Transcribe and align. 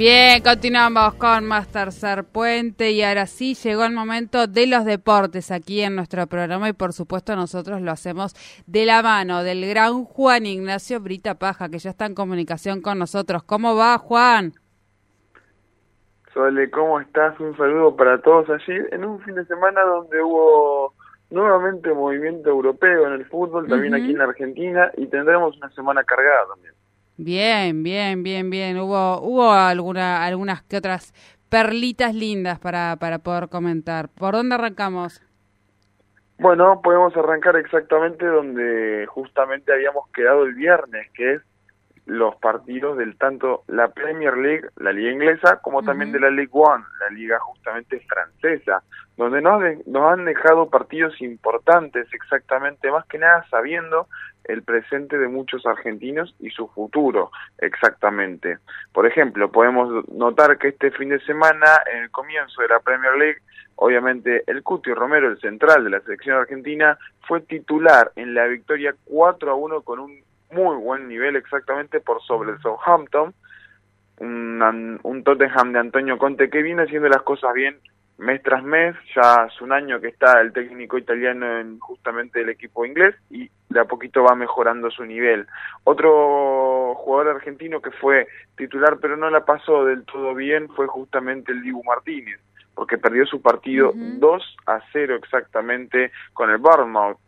Bien, 0.00 0.42
continuamos 0.42 1.12
con 1.16 1.44
más 1.44 1.68
tercer 1.68 2.24
puente 2.24 2.90
y 2.90 3.02
ahora 3.02 3.26
sí 3.26 3.54
llegó 3.54 3.84
el 3.84 3.92
momento 3.92 4.46
de 4.46 4.66
los 4.66 4.86
deportes 4.86 5.50
aquí 5.50 5.82
en 5.82 5.94
nuestro 5.94 6.26
programa 6.26 6.70
y 6.70 6.72
por 6.72 6.94
supuesto 6.94 7.36
nosotros 7.36 7.82
lo 7.82 7.90
hacemos 7.90 8.32
de 8.66 8.86
la 8.86 9.02
mano 9.02 9.44
del 9.44 9.68
gran 9.68 10.04
Juan 10.06 10.46
Ignacio 10.46 11.00
Brita 11.00 11.34
Paja 11.34 11.68
que 11.68 11.78
ya 11.78 11.90
está 11.90 12.06
en 12.06 12.14
comunicación 12.14 12.80
con 12.80 12.98
nosotros. 12.98 13.42
¿Cómo 13.42 13.76
va 13.76 13.98
Juan? 13.98 14.54
Sole, 16.32 16.70
¿cómo 16.70 16.98
estás? 16.98 17.38
Un 17.38 17.54
saludo 17.58 17.94
para 17.94 18.22
todos 18.22 18.48
allí 18.48 18.78
en 18.92 19.04
un 19.04 19.20
fin 19.20 19.34
de 19.34 19.44
semana 19.44 19.82
donde 19.82 20.22
hubo 20.22 20.94
nuevamente 21.28 21.92
movimiento 21.92 22.48
europeo 22.48 23.06
en 23.06 23.12
el 23.12 23.26
fútbol, 23.26 23.68
también 23.68 23.92
aquí 23.92 24.12
en 24.12 24.16
la 24.18 24.24
Argentina 24.24 24.90
y 24.96 25.08
tendremos 25.08 25.58
una 25.58 25.68
semana 25.72 26.02
cargada 26.04 26.46
también. 26.54 26.72
Bien, 27.22 27.82
bien, 27.82 28.22
bien, 28.22 28.48
bien. 28.48 28.78
Hubo, 28.78 29.20
hubo 29.20 29.52
alguna, 29.52 30.24
algunas 30.24 30.62
que 30.62 30.78
otras 30.78 31.12
perlitas 31.50 32.14
lindas 32.14 32.58
para, 32.58 32.96
para 32.98 33.18
poder 33.18 33.50
comentar. 33.50 34.08
¿Por 34.08 34.32
dónde 34.32 34.54
arrancamos? 34.54 35.22
Bueno, 36.38 36.80
podemos 36.82 37.14
arrancar 37.14 37.56
exactamente 37.56 38.24
donde 38.24 39.04
justamente 39.06 39.70
habíamos 39.70 40.08
quedado 40.14 40.44
el 40.44 40.54
viernes, 40.54 41.10
que 41.12 41.34
es 41.34 41.42
los 42.06 42.36
partidos 42.36 42.96
del 42.96 43.18
tanto 43.18 43.64
la 43.66 43.88
Premier 43.88 44.38
League, 44.38 44.68
la 44.76 44.90
liga 44.90 45.12
inglesa, 45.12 45.60
como 45.60 45.82
también 45.82 46.12
de 46.12 46.20
la 46.20 46.30
League 46.30 46.50
One, 46.52 46.82
la 47.00 47.10
liga 47.10 47.38
justamente 47.38 48.00
francesa, 48.00 48.82
donde 49.18 49.42
nos, 49.42 49.62
nos 49.86 50.10
han 50.10 50.24
dejado 50.24 50.70
partidos 50.70 51.20
importantes 51.20 52.08
exactamente, 52.14 52.90
más 52.90 53.04
que 53.04 53.18
nada 53.18 53.44
sabiendo 53.50 54.08
el 54.44 54.62
presente 54.62 55.18
de 55.18 55.28
muchos 55.28 55.66
argentinos 55.66 56.34
y 56.40 56.50
su 56.50 56.68
futuro 56.68 57.30
exactamente. 57.58 58.58
Por 58.92 59.06
ejemplo, 59.06 59.50
podemos 59.50 60.08
notar 60.10 60.58
que 60.58 60.68
este 60.68 60.90
fin 60.90 61.10
de 61.10 61.20
semana, 61.20 61.66
en 61.92 62.04
el 62.04 62.10
comienzo 62.10 62.62
de 62.62 62.68
la 62.68 62.80
Premier 62.80 63.16
League, 63.16 63.40
obviamente 63.76 64.44
el 64.46 64.62
Cuti 64.62 64.92
Romero, 64.92 65.28
el 65.28 65.40
central 65.40 65.84
de 65.84 65.90
la 65.90 66.00
selección 66.00 66.36
argentina, 66.36 66.98
fue 67.26 67.40
titular 67.40 68.12
en 68.16 68.34
la 68.34 68.46
victoria 68.46 68.94
4 69.04 69.50
a 69.50 69.54
1 69.54 69.82
con 69.82 70.00
un 70.00 70.20
muy 70.50 70.76
buen 70.76 71.08
nivel 71.08 71.36
exactamente 71.36 72.00
por 72.00 72.22
sobre 72.22 72.52
el 72.52 72.60
Southampton, 72.60 73.32
un, 74.18 75.00
un 75.02 75.24
Tottenham 75.24 75.72
de 75.72 75.78
Antonio 75.78 76.18
Conte 76.18 76.50
que 76.50 76.62
viene 76.62 76.82
haciendo 76.82 77.08
las 77.08 77.22
cosas 77.22 77.54
bien 77.54 77.78
mes 78.20 78.42
tras 78.42 78.62
mes, 78.62 78.94
ya 79.16 79.44
hace 79.44 79.64
un 79.64 79.72
año 79.72 79.98
que 79.98 80.08
está 80.08 80.40
el 80.42 80.52
técnico 80.52 80.98
italiano 80.98 81.58
en 81.58 81.78
justamente 81.78 82.42
el 82.42 82.50
equipo 82.50 82.84
inglés 82.84 83.14
y 83.30 83.50
de 83.70 83.80
a 83.80 83.86
poquito 83.86 84.22
va 84.22 84.34
mejorando 84.34 84.90
su 84.90 85.04
nivel. 85.04 85.46
Otro 85.84 86.94
jugador 86.96 87.36
argentino 87.36 87.80
que 87.80 87.90
fue 87.90 88.28
titular 88.56 88.98
pero 89.00 89.16
no 89.16 89.30
la 89.30 89.44
pasó 89.46 89.86
del 89.86 90.04
todo 90.04 90.34
bien 90.34 90.68
fue 90.68 90.86
justamente 90.86 91.52
el 91.52 91.62
Dibu 91.62 91.82
Martínez, 91.82 92.38
porque 92.74 92.98
perdió 92.98 93.24
su 93.24 93.40
partido 93.40 93.92
2 93.94 94.56
a 94.66 94.80
0 94.92 95.14
exactamente 95.16 96.12
con 96.34 96.50
el 96.50 96.58
Bournemouth 96.58 97.18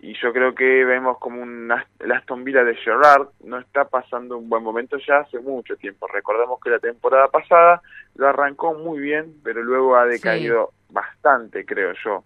y 0.00 0.14
yo 0.20 0.32
creo 0.32 0.54
que 0.54 0.84
vemos 0.84 1.18
como 1.18 1.42
un 1.42 1.72
Aston 1.72 2.44
Villa 2.44 2.62
de 2.62 2.76
Gerrard 2.76 3.28
no 3.44 3.58
está 3.58 3.84
pasando 3.84 4.38
un 4.38 4.48
buen 4.48 4.62
momento 4.62 4.96
ya 4.98 5.18
hace 5.18 5.40
mucho 5.40 5.76
tiempo. 5.76 6.06
Recordemos 6.06 6.60
que 6.60 6.70
la 6.70 6.78
temporada 6.78 7.28
pasada 7.28 7.82
lo 8.14 8.28
arrancó 8.28 8.74
muy 8.74 9.00
bien, 9.00 9.34
pero 9.42 9.62
luego 9.62 9.96
ha 9.96 10.06
decaído 10.06 10.70
bastante, 10.90 11.64
creo 11.66 11.92
yo. 12.04 12.22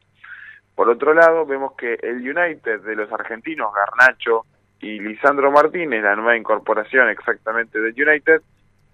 Por 0.74 0.88
otro 0.90 1.14
lado, 1.14 1.46
vemos 1.46 1.72
que 1.72 1.94
el 2.02 2.16
United 2.16 2.80
de 2.80 2.96
los 2.96 3.10
argentinos, 3.10 3.72
Garnacho 3.74 4.44
y 4.80 5.00
Lisandro 5.00 5.50
Martínez, 5.50 6.02
la 6.02 6.16
nueva 6.16 6.36
incorporación 6.36 7.08
exactamente 7.08 7.80
del 7.80 7.94
United, 7.94 8.42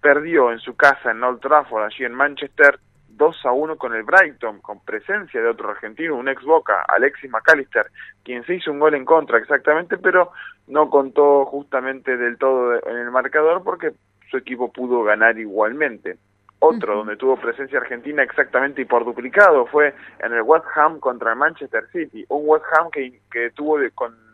perdió 0.01 0.53
en 0.53 0.61
su 0.61 0.77
casa 0.77 1.11
en 1.11 1.23
Old 1.23 1.41
Trafford, 1.41 1.85
allí 1.85 2.05
en 2.05 2.15
Manchester, 2.15 2.79
2 3.19 3.47
a 3.47 3.53
1 3.53 3.77
con 3.77 3.95
el 3.95 4.05
Brighton, 4.05 4.61
con 4.61 4.81
presencia 4.81 5.43
de 5.43 5.49
otro 5.49 5.71
argentino, 5.71 6.17
un 6.17 6.29
ex 6.29 6.43
Boca, 6.45 6.85
Alexis 6.89 7.31
McAllister, 7.31 7.91
quien 8.25 8.45
se 8.45 8.55
hizo 8.55 8.71
un 8.71 8.79
gol 8.79 8.95
en 8.95 9.05
contra 9.05 9.39
exactamente, 9.39 9.99
pero 9.99 10.31
no 10.69 10.89
contó 10.89 11.45
justamente 11.45 12.17
del 12.17 12.39
todo 12.39 12.75
en 12.87 12.97
el 12.97 13.11
marcador 13.11 13.63
porque 13.63 13.93
su 14.31 14.39
equipo 14.39 14.73
pudo 14.73 15.03
ganar 15.03 15.39
igualmente. 15.39 16.17
Otro 16.61 16.97
donde 16.97 17.17
tuvo 17.17 17.37
presencia 17.37 17.79
argentina 17.79 18.23
exactamente 18.23 18.83
y 18.83 18.85
por 18.85 19.05
duplicado 19.05 19.67
fue 19.67 19.95
en 20.19 20.33
el 20.33 20.43
West 20.43 20.67
Ham 20.75 20.99
contra 20.99 21.33
el 21.33 21.39
Manchester 21.39 21.87
City, 21.93 22.25
un 22.29 22.43
West 22.47 22.65
Ham 22.73 22.91
que, 22.91 23.21
que 23.31 23.51
tuvo 23.51 23.79
de, 23.79 23.93
con 23.93 24.28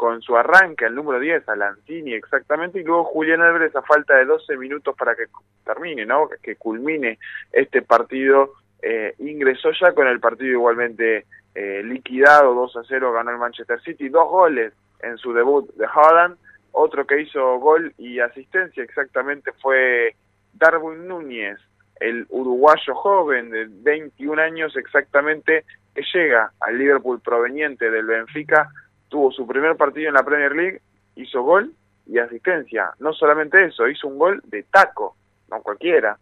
con 0.00 0.22
su 0.22 0.34
arranque 0.34 0.86
al 0.86 0.94
número 0.94 1.20
10, 1.20 1.46
a 1.46 1.56
Lanzini 1.56 2.14
exactamente, 2.14 2.80
y 2.80 2.84
luego 2.84 3.04
Julián 3.04 3.42
Álvarez 3.42 3.76
a 3.76 3.82
falta 3.82 4.16
de 4.16 4.24
12 4.24 4.56
minutos 4.56 4.96
para 4.96 5.14
que 5.14 5.24
termine, 5.62 6.06
¿no? 6.06 6.26
Que 6.42 6.56
culmine 6.56 7.18
este 7.52 7.82
partido, 7.82 8.54
eh, 8.80 9.14
ingresó 9.18 9.72
ya 9.78 9.92
con 9.92 10.08
el 10.08 10.18
partido 10.18 10.52
igualmente 10.52 11.26
eh, 11.54 11.82
liquidado, 11.84 12.54
2 12.54 12.76
a 12.78 12.82
0 12.88 13.12
ganó 13.12 13.30
el 13.32 13.36
Manchester 13.36 13.78
City, 13.82 14.08
dos 14.08 14.26
goles 14.30 14.72
en 15.02 15.18
su 15.18 15.34
debut 15.34 15.70
de 15.74 15.84
Haaland, 15.84 16.38
otro 16.72 17.06
que 17.06 17.20
hizo 17.20 17.58
gol 17.58 17.92
y 17.98 18.20
asistencia 18.20 18.82
exactamente 18.82 19.52
fue 19.60 20.16
Darwin 20.54 21.08
Núñez, 21.08 21.58
el 21.96 22.24
uruguayo 22.30 22.94
joven 22.94 23.50
de 23.50 23.66
21 23.68 24.40
años 24.40 24.74
exactamente, 24.78 25.66
que 25.94 26.02
llega 26.14 26.52
al 26.58 26.78
Liverpool 26.78 27.20
proveniente 27.20 27.90
del 27.90 28.06
Benfica 28.06 28.70
tuvo 29.10 29.30
su 29.30 29.46
primer 29.46 29.76
partido 29.76 30.08
en 30.08 30.14
la 30.14 30.22
Premier 30.22 30.52
League, 30.56 30.80
hizo 31.16 31.42
gol 31.42 31.72
y 32.06 32.18
asistencia. 32.18 32.90
No 32.98 33.12
solamente 33.12 33.62
eso, 33.62 33.86
hizo 33.86 34.08
un 34.08 34.18
gol 34.18 34.40
de 34.44 34.62
taco, 34.62 35.16
no 35.50 35.60
cualquiera. 35.60 36.16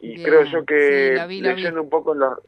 Y 0.00 0.22
creo 0.22 0.44
yo 0.44 0.64
que 0.64 1.22
leyendo 1.28 1.82
un 1.82 1.90
poco 1.90 2.14
en 2.14 2.20
los, 2.20 2.38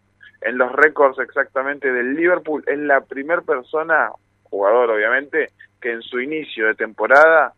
en 0.40 0.58
los 0.58 0.72
récords 0.72 1.18
exactamente 1.18 1.92
del 1.92 2.14
Liverpool, 2.14 2.64
es 2.66 2.78
la 2.78 3.02
primera 3.02 3.42
persona, 3.42 4.10
jugador 4.44 4.90
obviamente, 4.90 5.50
que 5.80 5.92
en 5.92 6.02
su 6.02 6.18
inicio 6.20 6.66
de 6.66 6.74
temporada 6.74 7.52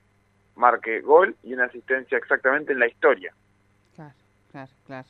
marque 0.56 1.00
gol 1.00 1.36
y 1.44 1.54
una 1.54 1.66
asistencia 1.66 2.18
exactamente 2.18 2.72
en 2.72 2.80
la 2.80 2.88
historia. 2.88 3.32
Claro, 3.94 4.14
claro, 4.50 4.70
claro. 4.86 5.08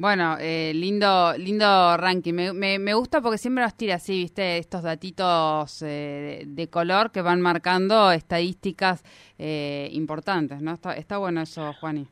Bueno, 0.00 0.38
eh, 0.40 0.72
lindo, 0.74 1.34
lindo 1.36 1.94
ranking. 1.98 2.32
Me, 2.54 2.78
me, 2.78 2.94
gusta 2.94 3.20
porque 3.20 3.36
siempre 3.36 3.62
nos 3.62 3.76
tira 3.76 3.96
así, 3.96 4.22
viste, 4.22 4.56
estos 4.56 4.82
datitos 4.82 5.82
eh, 5.86 6.44
de, 6.46 6.70
color 6.70 7.12
que 7.12 7.20
van 7.20 7.42
marcando 7.42 8.10
estadísticas 8.10 9.04
eh, 9.38 9.90
importantes, 9.92 10.62
¿no? 10.62 10.72
Está, 10.72 10.94
está 10.94 11.18
bueno 11.18 11.42
eso, 11.42 11.74
Juani. 11.74 12.08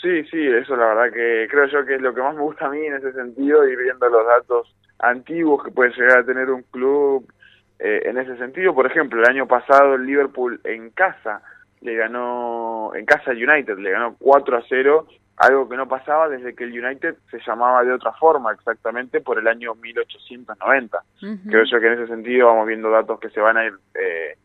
Sí, 0.00 0.24
sí, 0.30 0.38
eso 0.40 0.74
la 0.74 0.86
verdad 0.86 1.12
que 1.12 1.48
creo 1.50 1.66
yo 1.66 1.84
que 1.84 1.96
es 1.96 2.00
lo 2.00 2.14
que 2.14 2.22
más 2.22 2.34
me 2.34 2.40
gusta 2.40 2.64
a 2.64 2.70
mí 2.70 2.82
en 2.82 2.94
ese 2.94 3.12
sentido, 3.12 3.68
ir 3.68 3.76
viendo 3.76 4.08
los 4.08 4.26
datos 4.26 4.74
antiguos 5.00 5.62
que 5.62 5.72
puede 5.72 5.90
llegar 5.90 6.20
a 6.20 6.24
tener 6.24 6.48
un 6.48 6.62
club 6.62 7.30
en 7.78 8.16
ese 8.16 8.38
sentido. 8.38 8.74
Por 8.74 8.86
ejemplo, 8.86 9.20
el 9.20 9.28
año 9.28 9.46
pasado 9.46 9.96
el 9.96 10.06
Liverpool 10.06 10.58
en 10.64 10.88
casa 10.88 11.42
le 11.82 11.94
ganó, 11.94 12.92
en 12.94 13.04
casa 13.04 13.32
United 13.32 13.76
le 13.76 13.90
ganó 13.90 14.16
4 14.18 14.56
a 14.56 14.62
0 14.66 15.06
algo 15.40 15.66
que 15.66 15.76
no 15.76 15.88
pasaba 15.88 16.28
desde 16.28 16.54
que 16.54 16.64
el 16.64 16.84
United 16.84 17.16
se 17.30 17.40
llamaba 17.46 17.82
de 17.82 17.92
otra 17.92 18.12
forma, 18.12 18.52
exactamente 18.52 19.22
por 19.22 19.38
el 19.38 19.48
año 19.48 19.74
1890. 19.74 21.02
Creo 21.48 21.64
yo 21.64 21.80
que 21.80 21.86
en 21.86 21.92
ese 21.94 22.08
sentido 22.08 22.48
vamos 22.48 22.66
viendo 22.66 22.90
datos 22.90 23.18
que 23.18 23.30
se 23.30 23.40
van 23.40 23.56
a 23.56 23.64
ir, 23.64 23.72
eh, 23.94 24.36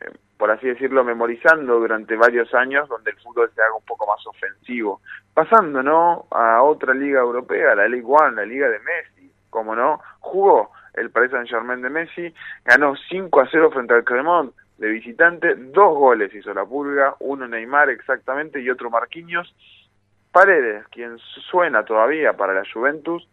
eh, 0.00 0.10
por 0.38 0.52
así 0.52 0.68
decirlo, 0.68 1.02
memorizando 1.02 1.80
durante 1.80 2.14
varios 2.14 2.54
años, 2.54 2.88
donde 2.88 3.10
el 3.10 3.16
fútbol 3.16 3.50
se 3.52 3.62
haga 3.62 3.74
un 3.74 3.84
poco 3.84 4.06
más 4.06 4.24
ofensivo. 4.28 5.00
Pasando, 5.34 5.82
¿no?, 5.82 6.26
a 6.30 6.62
otra 6.62 6.94
liga 6.94 7.18
europea, 7.18 7.74
la 7.74 7.88
League 7.88 8.06
One, 8.06 8.36
la 8.36 8.46
liga 8.46 8.68
de 8.68 8.78
Messi, 8.78 9.32
como 9.50 9.74
no, 9.74 10.00
jugó 10.20 10.70
el 10.94 11.10
Paris 11.10 11.32
Saint-Germain 11.32 11.82
de 11.82 11.90
Messi, 11.90 12.32
ganó 12.64 12.94
5 12.94 13.40
a 13.40 13.48
0 13.50 13.72
frente 13.72 13.94
al 13.94 14.04
Clermont 14.04 14.54
de 14.78 14.88
visitante, 14.88 15.54
dos 15.56 15.98
goles 15.98 16.32
hizo 16.32 16.54
la 16.54 16.64
Pulga, 16.64 17.16
uno 17.18 17.48
Neymar 17.48 17.90
exactamente 17.90 18.60
y 18.60 18.70
otro 18.70 18.90
Marquinhos, 18.90 19.52
Paredes, 20.34 20.84
quien 20.88 21.16
suena 21.48 21.84
todavía 21.84 22.32
para 22.32 22.54
la 22.54 22.64
Juventus, 22.68 23.24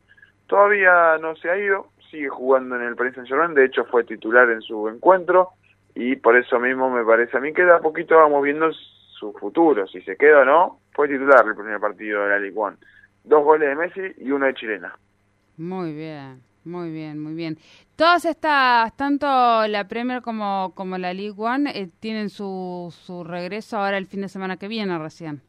todavía 0.45 1.17
no 1.19 1.35
se 1.35 1.49
ha 1.49 1.57
ido, 1.57 1.87
sigue 2.11 2.29
jugando 2.29 2.75
en 2.75 2.83
el 2.83 2.95
Paris 2.95 3.15
Saint-Germain, 3.15 3.55
de 3.55 3.65
hecho 3.65 3.85
fue 3.85 4.03
titular 4.03 4.47
en 4.51 4.61
su 4.61 4.87
encuentro 4.87 5.49
y 5.95 6.15
por 6.17 6.37
eso 6.37 6.59
mismo 6.59 6.91
me 6.91 7.03
parece 7.03 7.37
a 7.37 7.39
mí 7.39 7.53
que 7.53 7.65
de 7.65 7.73
a 7.73 7.79
poquito 7.79 8.17
vamos 8.17 8.43
viendo 8.43 8.71
su 9.17 9.33
futuro, 9.33 9.87
si 9.87 10.03
se 10.03 10.15
queda 10.15 10.41
o 10.41 10.45
no, 10.45 10.79
fue 10.91 11.07
titular 11.07 11.43
el 11.43 11.55
primer 11.55 11.79
partido 11.79 12.21
de 12.21 12.29
la 12.29 12.37
Ligue 12.37 12.55
1. 12.55 12.77
Dos 13.23 13.43
goles 13.45 13.69
de 13.69 13.75
Messi 13.75 14.23
y 14.23 14.29
uno 14.29 14.45
de 14.45 14.53
Chilena. 14.53 14.95
Muy 15.57 15.95
bien. 15.95 16.43
Muy 16.63 16.91
bien, 16.91 17.17
muy 17.17 17.33
bien. 17.33 17.57
Todas 17.95 18.25
estas, 18.25 18.95
tanto 18.95 19.25
la 19.25 19.87
Premier 19.87 20.21
como, 20.21 20.73
como 20.75 20.99
la 20.99 21.15
League 21.15 21.33
One, 21.35 21.71
eh, 21.73 21.89
tienen 21.99 22.29
su, 22.29 22.93
su 22.95 23.23
regreso 23.23 23.79
ahora 23.79 23.97
el 23.97 24.05
fin 24.05 24.21
de 24.21 24.29
semana 24.29 24.57
que 24.57 24.67
viene 24.67 24.99
recién. 24.99 25.41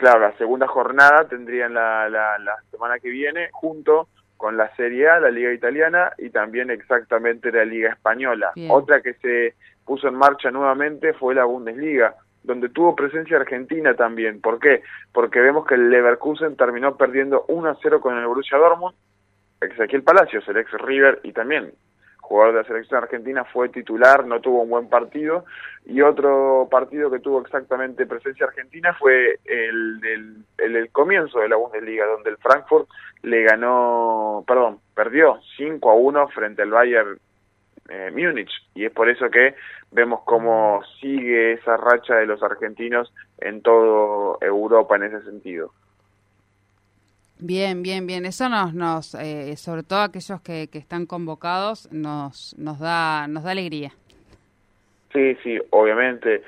Claro, 0.00 0.20
la 0.20 0.32
segunda 0.38 0.66
jornada 0.66 1.28
tendrían 1.28 1.74
la, 1.74 2.08
la, 2.08 2.38
la 2.38 2.56
semana 2.70 2.98
que 2.98 3.10
viene 3.10 3.50
junto 3.52 4.08
con 4.38 4.56
la 4.56 4.74
Serie 4.74 5.10
A, 5.10 5.20
la 5.20 5.30
Liga 5.30 5.52
Italiana 5.52 6.10
y 6.16 6.30
también 6.30 6.70
exactamente 6.70 7.52
la 7.52 7.66
Liga 7.66 7.90
Española. 7.90 8.50
Otra 8.70 9.02
que 9.02 9.12
se 9.12 9.56
puso 9.84 10.08
en 10.08 10.14
marcha 10.14 10.50
nuevamente 10.50 11.12
fue 11.12 11.34
la 11.34 11.44
Bundesliga, 11.44 12.14
donde 12.42 12.70
tuvo 12.70 12.96
presencia 12.96 13.36
Argentina 13.36 13.92
también. 13.92 14.40
¿Por 14.40 14.58
qué? 14.58 14.82
Porque 15.12 15.38
vemos 15.38 15.66
que 15.66 15.74
el 15.74 15.90
Leverkusen 15.90 16.56
terminó 16.56 16.96
perdiendo 16.96 17.44
1 17.48 17.76
0 17.82 18.00
con 18.00 18.16
el 18.16 18.26
Borussia 18.26 18.56
Dortmund 18.56 18.94
Ezequiel 19.60 20.02
Palacios, 20.02 20.48
el 20.48 20.56
ex 20.56 20.72
River 20.80 21.20
y 21.24 21.32
también 21.32 21.72
jugador 22.30 22.54
de 22.54 22.60
la 22.60 22.68
selección 22.68 23.02
argentina, 23.02 23.44
fue 23.44 23.70
titular, 23.70 24.24
no 24.24 24.40
tuvo 24.40 24.62
un 24.62 24.70
buen 24.70 24.88
partido. 24.88 25.44
Y 25.84 26.00
otro 26.00 26.68
partido 26.70 27.10
que 27.10 27.18
tuvo 27.18 27.40
exactamente 27.40 28.06
presencia 28.06 28.46
argentina 28.46 28.94
fue 28.94 29.40
el 29.44 29.98
del 30.00 30.36
el, 30.58 30.90
comienzo 30.92 31.40
de 31.40 31.48
la 31.48 31.56
Bundesliga, 31.56 32.06
donde 32.06 32.30
el 32.30 32.36
Frankfurt 32.36 32.88
le 33.22 33.42
ganó, 33.42 34.44
perdón, 34.46 34.78
perdió 34.94 35.40
5 35.56 35.90
a 35.90 35.94
1 35.94 36.28
frente 36.28 36.62
al 36.62 36.70
Bayern 36.70 37.18
eh, 37.88 38.12
Múnich. 38.12 38.52
Y 38.76 38.84
es 38.84 38.92
por 38.92 39.08
eso 39.08 39.28
que 39.28 39.56
vemos 39.90 40.20
cómo 40.24 40.82
sigue 41.00 41.54
esa 41.54 41.76
racha 41.78 42.14
de 42.14 42.26
los 42.26 42.40
argentinos 42.44 43.12
en 43.38 43.60
toda 43.60 44.38
Europa 44.40 44.94
en 44.94 45.02
ese 45.02 45.22
sentido. 45.22 45.72
Bien, 47.42 47.82
bien, 47.82 48.06
bien. 48.06 48.26
Eso 48.26 48.48
nos, 48.48 48.74
nos 48.74 49.14
eh, 49.14 49.56
sobre 49.56 49.82
todo 49.82 50.00
aquellos 50.00 50.40
que, 50.42 50.68
que 50.68 50.78
están 50.78 51.06
convocados, 51.06 51.90
nos, 51.90 52.54
nos 52.58 52.78
da, 52.78 53.26
nos 53.28 53.44
da 53.44 53.52
alegría. 53.52 53.92
Sí, 55.12 55.36
sí, 55.42 55.58
obviamente. 55.70 56.42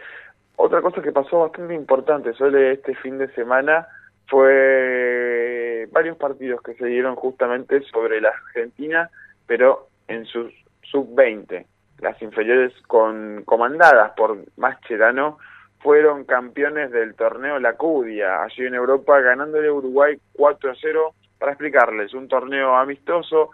Otra 0.57 0.83
cosa 0.83 1.03
que 1.03 1.11
pasó 1.11 1.41
bastante 1.41 1.75
importante 1.75 2.35
sobre 2.35 2.73
este 2.73 2.95
fin 2.97 3.19
de 3.19 3.33
semana 3.35 3.89
fue 4.29 5.89
varios 5.93 6.17
partidos 6.17 6.63
que 6.63 6.75
se 6.75 6.87
dieron 6.87 7.17
justamente 7.17 7.83
sobre 7.83 8.21
la 8.21 8.29
Argentina, 8.29 9.11
pero 9.47 9.89
en 10.09 10.25
sus 10.27 10.53
sub-20, 10.83 11.67
las 12.01 12.21
inferiores 12.23 12.73
con 12.87 13.43
comandadas 13.45 14.13
por 14.13 14.39
Mascherano 14.57 15.39
fueron 15.83 16.25
campeones 16.25 16.91
del 16.93 17.15
torneo 17.15 17.59
La 17.59 17.75
Cudia, 17.75 18.43
allí 18.43 18.65
en 18.65 18.75
Europa, 18.75 19.21
ganándole 19.21 19.71
Uruguay 19.71 20.17
4 20.35 20.71
a 20.71 20.75
0. 20.81 21.15
Para 21.39 21.53
explicarles, 21.53 22.15
un 22.15 22.29
torneo 22.29 22.77
amistoso 22.77 23.51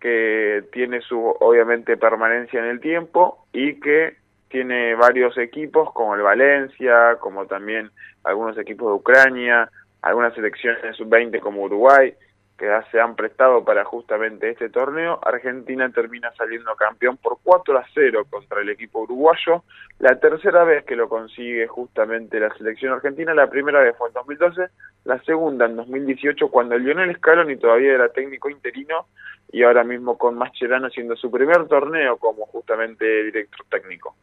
que 0.00 0.64
tiene 0.72 1.00
su, 1.00 1.18
obviamente, 1.18 1.96
permanencia 1.96 2.58
en 2.58 2.66
el 2.66 2.80
tiempo 2.80 3.46
y 3.52 3.78
que 3.78 4.16
tiene 4.48 4.96
varios 4.96 5.38
equipos 5.38 5.92
como 5.92 6.16
el 6.16 6.22
Valencia, 6.22 7.16
como 7.20 7.46
también 7.46 7.90
algunos 8.24 8.58
equipos 8.58 8.88
de 8.88 8.94
Ucrania, 8.94 9.70
algunas 10.02 10.34
selecciones 10.34 10.96
sub-20 10.96 11.38
como 11.38 11.62
Uruguay, 11.62 12.12
que 12.60 12.68
se 12.90 13.00
han 13.00 13.16
prestado 13.16 13.64
para 13.64 13.86
justamente 13.86 14.50
este 14.50 14.68
torneo. 14.68 15.18
Argentina 15.22 15.90
termina 15.90 16.30
saliendo 16.36 16.76
campeón 16.76 17.16
por 17.16 17.38
4 17.42 17.78
a 17.78 17.86
0 17.94 18.26
contra 18.28 18.60
el 18.60 18.68
equipo 18.68 19.00
uruguayo. 19.00 19.64
La 19.98 20.20
tercera 20.20 20.62
vez 20.64 20.84
que 20.84 20.94
lo 20.94 21.08
consigue 21.08 21.66
justamente 21.66 22.38
la 22.38 22.52
selección 22.54 22.92
argentina, 22.92 23.32
la 23.32 23.48
primera 23.48 23.80
vez 23.80 23.96
fue 23.96 24.08
en 24.08 24.12
2012, 24.12 24.66
la 25.04 25.18
segunda 25.22 25.64
en 25.64 25.76
2018 25.76 26.48
cuando 26.50 26.76
Lionel 26.76 27.16
Scaloni 27.16 27.56
todavía 27.56 27.94
era 27.94 28.10
técnico 28.10 28.50
interino 28.50 29.06
y 29.50 29.62
ahora 29.62 29.82
mismo 29.82 30.18
con 30.18 30.36
Mascherano 30.36 30.90
siendo 30.90 31.16
su 31.16 31.30
primer 31.30 31.66
torneo 31.66 32.18
como 32.18 32.44
justamente 32.44 33.24
director 33.24 33.64
técnico. 33.70 34.14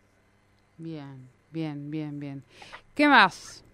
Bien, 0.78 1.28
bien, 1.50 1.90
bien, 1.90 2.20
bien. 2.20 2.44
¿Qué 2.94 3.08
más? 3.08 3.67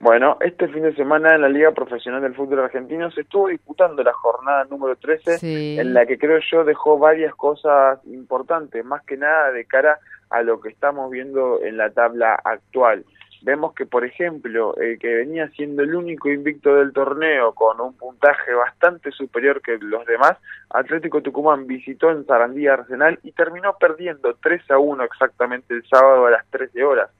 Bueno, 0.00 0.38
este 0.40 0.66
fin 0.68 0.82
de 0.82 0.94
semana 0.94 1.34
en 1.34 1.42
la 1.42 1.50
Liga 1.50 1.72
Profesional 1.72 2.22
del 2.22 2.34
Fútbol 2.34 2.60
Argentino 2.60 3.10
se 3.10 3.20
estuvo 3.20 3.48
disputando 3.48 4.02
la 4.02 4.14
jornada 4.14 4.64
número 4.64 4.96
13, 4.96 5.78
en 5.78 5.92
la 5.92 6.06
que 6.06 6.16
creo 6.16 6.40
yo 6.50 6.64
dejó 6.64 6.98
varias 6.98 7.34
cosas 7.34 7.98
importantes, 8.06 8.82
más 8.82 9.04
que 9.04 9.18
nada 9.18 9.52
de 9.52 9.66
cara 9.66 9.98
a 10.30 10.40
lo 10.40 10.58
que 10.58 10.70
estamos 10.70 11.10
viendo 11.10 11.62
en 11.62 11.76
la 11.76 11.90
tabla 11.90 12.34
actual. 12.42 13.04
Vemos 13.42 13.74
que, 13.74 13.84
por 13.84 14.06
ejemplo, 14.06 14.74
el 14.76 14.98
que 14.98 15.16
venía 15.16 15.50
siendo 15.50 15.82
el 15.82 15.94
único 15.94 16.30
invicto 16.30 16.76
del 16.76 16.94
torneo 16.94 17.52
con 17.52 17.78
un 17.82 17.92
puntaje 17.92 18.54
bastante 18.54 19.10
superior 19.10 19.60
que 19.60 19.76
los 19.76 20.06
demás, 20.06 20.38
Atlético 20.70 21.20
Tucumán 21.20 21.66
visitó 21.66 22.10
en 22.10 22.24
Sarandía 22.24 22.72
Arsenal 22.72 23.18
y 23.22 23.32
terminó 23.32 23.76
perdiendo 23.78 24.34
3 24.42 24.70
a 24.70 24.78
1 24.78 25.04
exactamente 25.04 25.74
el 25.74 25.86
sábado 25.86 26.24
a 26.24 26.30
las 26.30 26.46
13 26.48 26.84
horas. 26.84 27.10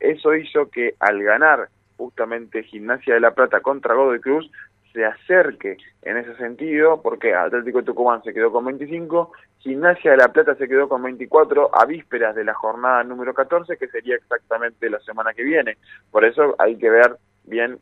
Eso 0.00 0.34
hizo 0.34 0.70
que 0.70 0.94
al 0.98 1.22
ganar 1.22 1.68
justamente 2.02 2.64
Gimnasia 2.64 3.14
de 3.14 3.20
la 3.20 3.32
Plata 3.32 3.60
contra 3.60 3.94
Godoy 3.94 4.20
Cruz 4.20 4.50
se 4.92 5.04
acerque 5.04 5.76
en 6.02 6.16
ese 6.18 6.34
sentido, 6.36 7.00
porque 7.00 7.34
Atlético 7.34 7.78
de 7.78 7.84
Tucumán 7.84 8.22
se 8.24 8.34
quedó 8.34 8.50
con 8.52 8.64
25, 8.64 9.32
Gimnasia 9.58 10.10
de 10.10 10.16
la 10.16 10.32
Plata 10.32 10.54
se 10.56 10.68
quedó 10.68 10.88
con 10.88 11.02
24 11.02 11.70
a 11.72 11.86
vísperas 11.86 12.34
de 12.34 12.44
la 12.44 12.54
jornada 12.54 13.04
número 13.04 13.32
14, 13.32 13.76
que 13.76 13.88
sería 13.88 14.16
exactamente 14.16 14.90
la 14.90 14.98
semana 15.00 15.32
que 15.32 15.44
viene. 15.44 15.78
Por 16.10 16.24
eso 16.24 16.56
hay 16.58 16.76
que 16.76 16.90
ver 16.90 17.16
bien 17.44 17.78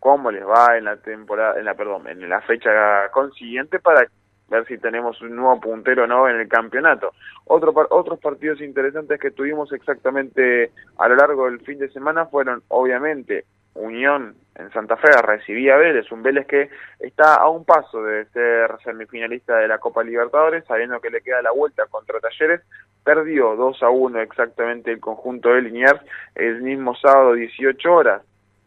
cómo 0.00 0.30
les 0.30 0.44
va 0.44 0.76
en 0.76 0.84
la 0.84 0.96
temporada, 0.96 1.58
en 1.58 1.64
la 1.64 1.74
perdón, 1.74 2.08
en 2.08 2.28
la 2.28 2.40
fecha 2.42 3.08
consiguiente 3.12 3.78
para 3.78 4.08
ver 4.48 4.66
si 4.66 4.78
tenemos 4.78 5.20
un 5.20 5.36
nuevo 5.36 5.60
puntero 5.60 6.04
o 6.04 6.06
no 6.06 6.28
en 6.28 6.36
el 6.36 6.48
campeonato. 6.48 7.12
Otro, 7.44 7.74
otros 7.90 8.18
partidos 8.18 8.60
interesantes 8.60 9.20
que 9.20 9.30
tuvimos 9.30 9.72
exactamente 9.72 10.72
a 10.98 11.08
lo 11.08 11.16
largo 11.16 11.46
del 11.46 11.60
fin 11.60 11.78
de 11.78 11.90
semana 11.90 12.26
fueron, 12.26 12.62
obviamente, 12.68 13.44
Unión 13.74 14.34
en 14.56 14.72
Santa 14.72 14.96
Fe 14.96 15.08
recibía 15.22 15.74
a 15.74 15.78
Vélez, 15.78 16.10
un 16.10 16.22
Vélez 16.22 16.46
que 16.46 16.68
está 16.98 17.34
a 17.34 17.48
un 17.48 17.64
paso 17.64 18.02
de 18.02 18.24
ser 18.26 18.70
semifinalista 18.82 19.56
de 19.56 19.68
la 19.68 19.78
Copa 19.78 20.02
Libertadores, 20.02 20.64
sabiendo 20.66 21.00
que 21.00 21.10
le 21.10 21.20
queda 21.20 21.42
la 21.42 21.52
vuelta 21.52 21.86
contra 21.86 22.18
Talleres, 22.18 22.62
perdió 23.04 23.54
2 23.54 23.82
a 23.82 23.88
1 23.88 24.20
exactamente 24.20 24.90
el 24.90 25.00
conjunto 25.00 25.50
de 25.50 25.62
Liniers 25.62 26.00
el 26.34 26.60
mismo 26.62 26.96
sábado 26.96 27.34
18 27.34 27.92
horas. 27.92 28.22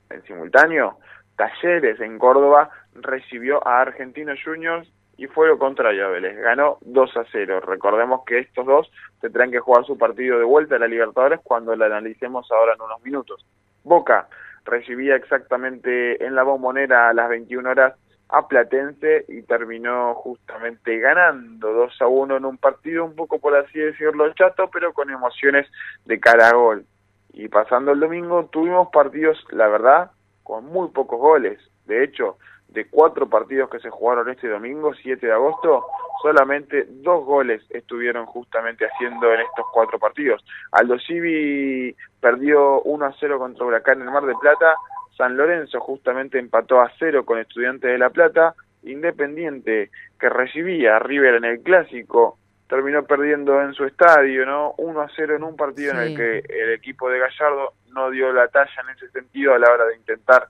En 0.10 0.24
simultáneo, 0.24 0.98
Talleres 1.36 2.00
en 2.00 2.18
Córdoba 2.18 2.70
recibió 2.96 3.66
a 3.68 3.82
Argentinos 3.82 4.40
Juniors 4.44 4.90
y 5.22 5.28
fue 5.28 5.48
lo 5.48 5.60
contrario 5.60 6.08
a 6.08 6.10
Vélez, 6.10 6.36
ganó 6.36 6.80
2 6.82 7.18
a 7.18 7.26
0. 7.32 7.60
Recordemos 7.60 8.22
que 8.26 8.40
estos 8.40 8.66
dos 8.66 8.92
tendrán 9.20 9.52
que 9.52 9.60
jugar 9.60 9.86
su 9.86 9.96
partido 9.96 10.40
de 10.40 10.46
vuelta 10.46 10.78
a 10.78 10.80
la 10.80 10.88
Libertadores 10.88 11.40
cuando 11.44 11.76
la 11.76 11.86
analicemos 11.86 12.52
ahora 12.52 12.74
en 12.74 12.82
unos 12.82 13.04
minutos. 13.04 13.46
Boca 13.84 14.28
recibía 14.66 15.16
exactamente 15.16 16.26
en 16.26 16.34
la 16.34 16.42
bombonera 16.42 17.10
a 17.10 17.14
las 17.14 17.30
21 17.30 17.70
horas 17.70 17.94
a 18.30 18.48
Platense 18.48 19.26
y 19.28 19.44
terminó 19.44 20.16
justamente 20.16 20.98
ganando 20.98 21.72
2 21.72 22.02
a 22.02 22.08
1 22.08 22.38
en 22.38 22.46
un 22.46 22.58
partido 22.58 23.06
un 23.06 23.16
poco 23.16 23.38
por 23.38 23.56
así 23.56 23.78
decirlo 23.78 24.34
chato, 24.34 24.72
pero 24.74 24.92
con 24.92 25.12
emociones 25.12 25.68
de 26.06 26.20
cara 26.20 26.50
a 26.50 26.54
gol. 26.54 26.84
Y 27.32 27.48
pasando 27.48 27.92
el 27.92 28.00
domingo 28.00 28.50
tuvimos 28.52 28.88
partidos, 28.92 29.38
la 29.52 29.68
verdad, 29.68 30.10
con 30.42 30.66
muy 30.66 30.90
pocos 30.90 31.20
goles. 31.20 31.60
De 31.86 32.04
hecho, 32.04 32.40
de 32.72 32.86
cuatro 32.90 33.28
partidos 33.28 33.70
que 33.70 33.80
se 33.80 33.90
jugaron 33.90 34.30
este 34.30 34.48
domingo, 34.48 34.94
7 34.94 35.26
de 35.26 35.34
agosto, 35.34 35.86
solamente 36.22 36.86
dos 36.90 37.26
goles 37.26 37.62
estuvieron 37.70 38.26
justamente 38.26 38.86
haciendo 38.86 39.34
en 39.34 39.42
estos 39.42 39.66
cuatro 39.74 40.00
partidos. 40.00 40.44
Aldo 40.72 40.98
Civi 41.00 41.96
perdió 42.20 42.82
1 42.82 43.06
a 43.06 43.14
0 43.20 43.40
contra 43.40 43.66
Huracán 43.66 44.02
en 44.02 44.08
el 44.08 44.14
Mar 44.14 44.26
de 44.26 44.36
Plata, 44.40 44.76
San 45.18 45.36
Lorenzo 45.36 45.80
justamente 45.80 46.40
empató 46.40 46.80
a 46.82 46.92
0 46.98 47.26
con 47.26 47.40
Estudiantes 47.40 47.92
de 47.92 47.98
La 47.98 48.10
Plata, 48.10 48.56
Independiente 48.84 49.92
que 50.20 50.30
recibía 50.30 50.96
a 50.96 51.00
River 51.00 51.36
en 51.36 51.46
el 51.46 51.62
Clásico, 51.62 52.40
terminó 52.68 53.04
perdiendo 53.04 53.62
en 53.62 53.74
su 53.74 53.86
estadio, 53.86 54.46
¿no? 54.46 54.74
1 54.78 55.02
a 55.02 55.10
0 55.16 55.36
en 55.36 55.44
un 55.44 55.56
partido 55.56 55.92
en 55.92 56.00
el 56.00 56.18
que 56.18 56.38
el 56.38 56.72
equipo 56.72 57.10
de 57.10 57.20
Gallardo 57.20 57.74
no 57.94 58.10
dio 58.10 58.32
la 58.32 58.48
talla 58.48 58.82
en 58.84 58.96
ese 58.96 59.10
sentido 59.12 59.54
a 59.54 59.60
la 59.60 59.72
hora 59.72 59.86
de 59.86 59.98
intentar 59.98 60.48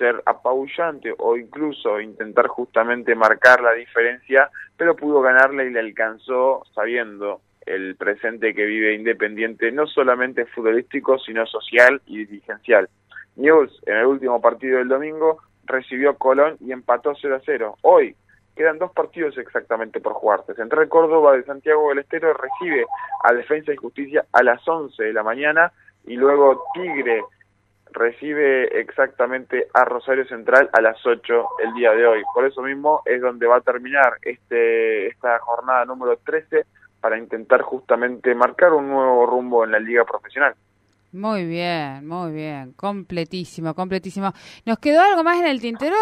ser 0.00 0.22
apabullante 0.24 1.14
o 1.18 1.36
incluso 1.36 2.00
intentar 2.00 2.46
justamente 2.46 3.14
marcar 3.14 3.60
la 3.60 3.72
diferencia, 3.72 4.48
pero 4.78 4.96
pudo 4.96 5.20
ganarle 5.20 5.66
y 5.66 5.70
le 5.70 5.80
alcanzó 5.80 6.62
sabiendo 6.74 7.42
el 7.66 7.96
presente 7.96 8.54
que 8.54 8.64
vive 8.64 8.94
Independiente, 8.94 9.70
no 9.70 9.86
solamente 9.86 10.46
futbolístico, 10.46 11.18
sino 11.18 11.44
social 11.44 12.00
y 12.06 12.24
dirigencial. 12.24 12.88
News, 13.36 13.70
en 13.84 13.98
el 13.98 14.06
último 14.06 14.40
partido 14.40 14.78
del 14.78 14.88
domingo, 14.88 15.42
recibió 15.64 16.16
Colón 16.16 16.56
y 16.60 16.72
empató 16.72 17.12
0 17.20 17.36
a 17.36 17.40
0. 17.44 17.76
Hoy 17.82 18.16
quedan 18.56 18.78
dos 18.78 18.92
partidos 18.92 19.36
exactamente 19.36 20.00
por 20.00 20.14
jugarse. 20.14 20.54
Central 20.54 20.88
Córdoba 20.88 21.36
de 21.36 21.44
Santiago 21.44 21.90
del 21.90 21.98
Estero 21.98 22.32
recibe 22.32 22.86
a 23.22 23.34
Defensa 23.34 23.72
y 23.72 23.76
Justicia 23.76 24.24
a 24.32 24.42
las 24.42 24.66
11 24.66 25.02
de 25.02 25.12
la 25.12 25.22
mañana 25.22 25.72
y 26.06 26.16
luego 26.16 26.64
Tigre 26.72 27.22
recibe 27.92 28.80
exactamente 28.80 29.68
a 29.74 29.84
Rosario 29.84 30.26
Central 30.26 30.70
a 30.72 30.80
las 30.80 31.04
8 31.04 31.48
el 31.64 31.74
día 31.74 31.92
de 31.92 32.06
hoy. 32.06 32.22
Por 32.34 32.44
eso 32.46 32.62
mismo 32.62 33.02
es 33.04 33.20
donde 33.20 33.46
va 33.46 33.56
a 33.56 33.60
terminar 33.60 34.14
este 34.22 35.08
esta 35.08 35.38
jornada 35.40 35.84
número 35.84 36.16
13 36.18 36.66
para 37.00 37.18
intentar 37.18 37.62
justamente 37.62 38.34
marcar 38.34 38.72
un 38.72 38.88
nuevo 38.88 39.26
rumbo 39.26 39.64
en 39.64 39.72
la 39.72 39.78
liga 39.78 40.04
profesional. 40.04 40.54
Muy 41.12 41.44
bien, 41.44 42.06
muy 42.06 42.32
bien, 42.32 42.72
completísimo, 42.74 43.74
completísimo. 43.74 44.32
¿Nos 44.64 44.78
quedó 44.78 45.00
algo 45.00 45.24
más 45.24 45.40
en 45.40 45.46
el 45.46 45.60
tintero? 45.60 45.96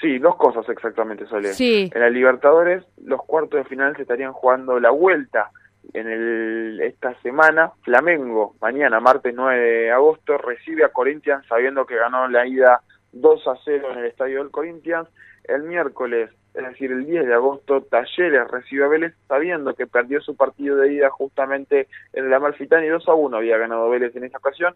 Sí, 0.00 0.18
dos 0.18 0.36
cosas 0.36 0.68
exactamente, 0.68 1.26
Sole. 1.26 1.54
Sí. 1.54 1.90
En 1.92 2.00
la 2.00 2.10
Libertadores, 2.10 2.84
los 3.02 3.20
cuartos 3.24 3.58
de 3.58 3.64
final 3.64 3.96
se 3.96 4.02
estarían 4.02 4.32
jugando 4.32 4.78
la 4.78 4.90
vuelta 4.90 5.50
en 5.92 6.08
el, 6.08 6.80
esta 6.82 7.14
semana. 7.22 7.72
Flamengo, 7.82 8.54
mañana, 8.60 9.00
martes 9.00 9.34
9 9.34 9.58
de 9.58 9.90
agosto, 9.90 10.38
recibe 10.38 10.84
a 10.84 10.90
Corinthians 10.90 11.46
sabiendo 11.46 11.86
que 11.86 11.96
ganó 11.96 12.28
la 12.28 12.46
ida 12.46 12.80
2 13.12 13.48
a 13.48 13.54
0 13.64 13.88
en 13.92 13.98
el 13.98 14.06
estadio 14.06 14.38
del 14.38 14.50
Corinthians. 14.50 15.08
El 15.44 15.62
miércoles, 15.62 16.30
es 16.54 16.62
decir, 16.62 16.92
el 16.92 17.06
10 17.06 17.26
de 17.26 17.34
agosto, 17.34 17.82
Talleres 17.82 18.48
recibe 18.48 18.84
a 18.84 18.88
Vélez 18.88 19.14
sabiendo 19.26 19.74
que 19.74 19.86
perdió 19.86 20.20
su 20.20 20.36
partido 20.36 20.76
de 20.76 20.92
ida 20.92 21.10
justamente 21.10 21.88
en 22.12 22.26
el 22.26 22.34
Amalfitani 22.34 22.86
2 22.86 23.08
a 23.08 23.14
1. 23.14 23.36
Había 23.36 23.56
ganado 23.56 23.88
Vélez 23.88 24.14
en 24.16 24.24
esa 24.24 24.38
ocasión. 24.38 24.74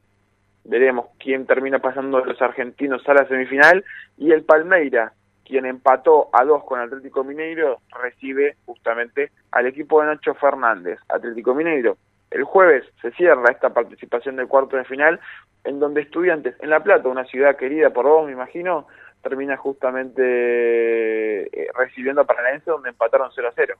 Veremos 0.64 1.06
quién 1.18 1.46
termina 1.46 1.80
pasando 1.80 2.20
de 2.20 2.26
los 2.26 2.40
argentinos 2.40 3.06
a 3.08 3.14
la 3.14 3.26
semifinal. 3.26 3.84
Y 4.16 4.32
el 4.32 4.44
Palmeira, 4.44 5.12
quien 5.44 5.66
empató 5.66 6.28
a 6.32 6.44
2 6.44 6.64
con 6.64 6.80
Atlético 6.80 7.24
Mineiro, 7.24 7.80
recibe 8.00 8.56
justamente 8.64 9.30
al 9.50 9.66
equipo 9.66 10.00
de 10.00 10.08
Nacho 10.08 10.34
Fernández, 10.34 10.98
Atlético 11.08 11.54
Mineiro. 11.54 11.96
El 12.30 12.44
jueves 12.44 12.84
se 13.02 13.10
cierra 13.12 13.50
esta 13.50 13.70
participación 13.74 14.36
del 14.36 14.48
cuarto 14.48 14.76
de 14.76 14.84
final, 14.84 15.20
en 15.64 15.78
donde 15.78 16.00
Estudiantes 16.00 16.54
en 16.60 16.70
La 16.70 16.82
Plata, 16.82 17.08
una 17.08 17.24
ciudad 17.24 17.56
querida 17.56 17.90
por 17.90 18.06
vos, 18.06 18.26
me 18.26 18.32
imagino, 18.32 18.86
termina 19.22 19.56
justamente 19.56 20.22
eh, 20.22 21.68
recibiendo 21.76 22.22
a 22.22 22.24
Paranaense, 22.24 22.70
donde 22.70 22.88
empataron 22.88 23.30
0 23.34 23.48
a 23.48 23.52
0. 23.54 23.74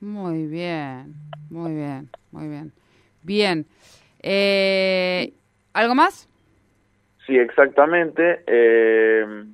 Muy 0.00 0.46
bien, 0.46 1.14
muy 1.50 1.74
bien, 1.74 2.08
muy 2.30 2.48
bien. 2.48 2.72
Bien. 3.22 3.66
Eh, 4.22 5.32
¿Algo 5.74 5.94
más? 5.94 6.28
Sí, 7.26 7.36
exactamente. 7.36 8.42
Eh, 8.46 9.44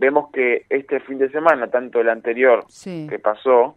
vemos 0.00 0.30
que 0.32 0.64
este 0.70 0.98
fin 1.00 1.18
de 1.18 1.28
semana, 1.30 1.68
tanto 1.68 2.00
el 2.00 2.08
anterior 2.08 2.64
Sí. 2.68 3.06
que 3.08 3.18
pasó, 3.18 3.76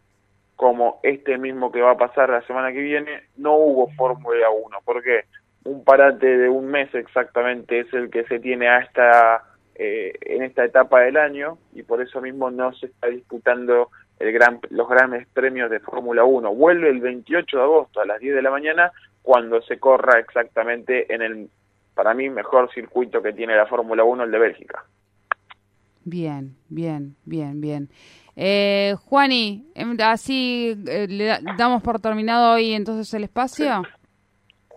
como 0.56 1.00
este 1.03 1.38
mismo 1.38 1.72
que 1.72 1.82
va 1.82 1.92
a 1.92 1.98
pasar 1.98 2.30
la 2.30 2.42
semana 2.44 2.72
que 2.72 2.80
viene, 2.80 3.24
no 3.38 3.56
hubo 3.56 3.89
Fórmula 3.98 4.50
1. 4.50 4.77
porque 4.86 5.25
Un 5.65 5.84
parate 5.86 6.38
de 6.38 6.50
un 6.50 6.68
mes 6.68 6.94
exactamente 6.94 7.80
es 7.80 7.94
el 7.94 8.10
que 8.10 8.25
se 8.25 8.39
tiene 8.39 8.68
a 8.68 8.80
esta, 8.80 9.44
eh, 9.75 10.13
en 10.22 10.44
esta 10.44 10.65
etapa 10.65 11.00
del 11.01 11.15
año 11.15 11.58
y 11.74 11.84
por 11.84 12.01
eso 12.01 12.20
mismo 12.20 12.51
no 12.51 12.74
se 12.74 12.88
está 12.88 13.08
disputando 13.08 13.89
el 14.20 14.32
gran, 14.34 14.60
los 14.70 14.88
grandes 14.89 15.25
premios 15.30 15.70
de 15.72 15.80
Fórmula 15.80 16.24
1. 16.25 16.53
Vuelve 16.53 16.89
el 16.89 17.00
28 17.00 17.58
de 17.58 17.63
agosto 17.63 18.01
a 18.01 18.06
las 18.06 18.20
10 18.20 18.36
de 18.36 18.42
la 18.42 18.51
mañana 18.51 18.92
cuando 19.22 19.62
se 19.62 19.80
corra 19.80 20.20
exactamente 20.20 21.13
en 21.13 21.22
el, 21.22 21.50
para 21.96 22.13
mí, 22.13 22.30
mejor 22.30 22.70
circuito 22.74 23.22
que 23.22 23.32
tiene 23.34 23.56
la 23.56 23.65
Fórmula 23.65 24.03
1, 24.03 24.24
el 24.25 24.32
de 24.32 24.39
Bélgica. 24.39 24.84
Bien, 26.06 26.56
bien, 26.70 27.16
bien, 27.26 27.62
bien. 27.62 27.90
Eh, 28.36 28.96
Juani, 29.06 29.66
em, 29.76 29.96
así 30.02 30.76
eh, 30.88 31.08
le 31.08 31.26
da- 31.26 31.40
damos 31.58 31.82
por 31.84 32.00
terminado 32.00 32.54
hoy 32.56 32.74
entonces 32.74 33.14
el 33.14 33.24
espacio. 33.24 33.84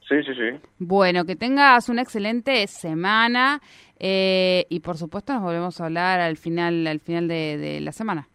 Sí, 0.08 0.22
sí, 0.22 0.34
sí. 0.34 0.60
Bueno, 0.78 1.24
que 1.24 1.34
tengas 1.34 1.88
una 1.88 2.02
excelente 2.02 2.64
semana 2.68 3.60
eh, 3.98 4.66
y 4.68 4.80
por 4.80 4.96
supuesto 4.98 5.32
nos 5.32 5.42
volvemos 5.42 5.80
a 5.80 5.86
hablar 5.86 6.20
al 6.20 6.36
final, 6.36 6.86
al 6.86 7.00
final 7.00 7.26
de, 7.26 7.56
de 7.58 7.80
la 7.80 7.90
semana. 7.92 8.28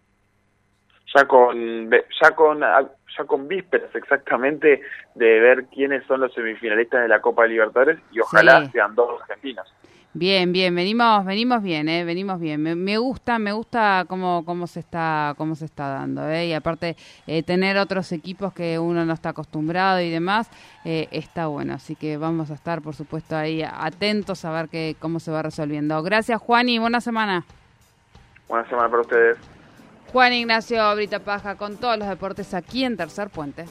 ya 1.15 1.25
con 1.27 1.89
ya 1.91 2.31
con 2.35 2.59
ya 2.61 3.25
con 3.25 3.47
vísperas 3.47 3.93
exactamente 3.95 4.81
de 5.15 5.39
ver 5.39 5.65
quiénes 5.65 6.03
son 6.07 6.21
los 6.21 6.33
semifinalistas 6.33 7.01
de 7.03 7.07
la 7.09 7.21
Copa 7.21 7.45
Libertadores 7.45 7.99
y 8.11 8.19
ojalá 8.19 8.65
Sí. 8.65 8.71
sean 8.73 8.95
dos 8.95 9.21
argentinos. 9.21 9.67
Bien, 10.13 10.51
bien, 10.51 10.75
venimos, 10.75 11.23
venimos 11.23 11.63
bien, 11.63 11.87
eh, 11.87 12.03
venimos 12.03 12.37
bien. 12.37 12.61
Me, 12.61 12.75
me 12.75 12.97
gusta, 12.97 13.39
me 13.39 13.53
gusta 13.53 14.03
cómo, 14.09 14.43
cómo 14.45 14.67
se 14.67 14.81
está, 14.81 15.33
cómo 15.37 15.55
se 15.55 15.63
está 15.63 15.87
dando, 15.87 16.29
eh, 16.29 16.47
y 16.47 16.53
aparte 16.53 16.97
eh, 17.27 17.43
tener 17.43 17.77
otros 17.77 18.11
equipos 18.11 18.51
que 18.51 18.77
uno 18.77 19.05
no 19.05 19.13
está 19.13 19.29
acostumbrado 19.29 20.01
y 20.01 20.09
demás 20.09 20.49
eh, 20.83 21.07
está 21.11 21.47
bueno. 21.47 21.75
Así 21.75 21.95
que 21.95 22.17
vamos 22.17 22.51
a 22.51 22.55
estar, 22.55 22.81
por 22.81 22.93
supuesto, 22.93 23.37
ahí 23.37 23.63
atentos 23.63 24.43
a 24.43 24.51
ver 24.51 24.67
que, 24.67 24.97
cómo 24.99 25.21
se 25.21 25.31
va 25.31 25.43
resolviendo. 25.43 26.03
Gracias, 26.03 26.41
Juan, 26.41 26.67
y 26.67 26.77
buena 26.77 26.99
semana. 26.99 27.45
Buena 28.49 28.67
semana 28.67 28.89
para 28.89 29.01
ustedes. 29.03 29.37
Juan 30.11 30.33
Ignacio 30.33 30.93
Brita 30.93 31.19
Paja 31.19 31.55
con 31.55 31.77
todos 31.77 31.97
los 31.97 32.09
deportes 32.09 32.53
aquí 32.53 32.83
en 32.83 32.97
Tercer 32.97 33.29
Puente. 33.29 33.65